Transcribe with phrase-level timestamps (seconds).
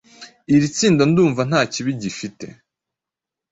[0.53, 2.45] Iri tsindandumvanta kibi gifite